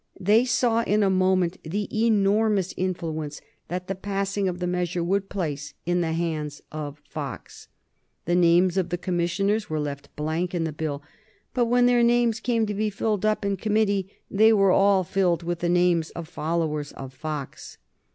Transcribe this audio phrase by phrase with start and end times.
[0.19, 5.29] They saw in a moment the enormous influence that the passing of the measure would
[5.29, 7.67] place in the hands of Fox.
[8.25, 11.03] The names of the commissioners were left blank in the bill,
[11.53, 15.43] but when their time came to be filled up in committee they were all filled
[15.43, 17.77] with the names of followers of Fox.